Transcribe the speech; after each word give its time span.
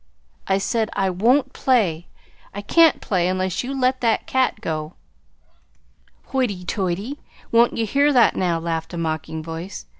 "I 0.47 0.57
say 0.57 0.87
I 0.93 1.11
won't 1.11 1.53
play 1.53 2.07
I 2.55 2.61
can't 2.63 3.01
play 3.01 3.27
unless 3.27 3.63
you 3.63 3.79
let 3.79 4.01
that 4.01 4.25
cat 4.25 4.59
go." 4.59 4.95
"Hoity 6.29 6.65
toity! 6.65 7.19
Won't 7.51 7.77
ye 7.77 7.85
hear 7.85 8.11
that 8.11 8.35
now?" 8.35 8.57
laughed 8.57 8.95
a 8.95 8.97
mocking 8.97 9.43
voice. 9.43 9.85